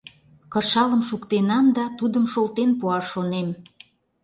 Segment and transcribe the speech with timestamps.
[0.53, 3.47] Кышалым шуктенам да тудым шолтен пуаш шонем.